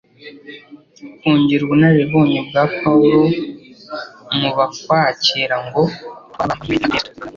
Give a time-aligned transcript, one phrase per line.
[1.19, 3.21] kongera ubunararibonye bwa Paulo
[4.37, 7.09] mu babwakira ngo: "Twabambanywe na Kristo.